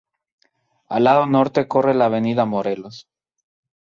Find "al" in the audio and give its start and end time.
0.89-1.03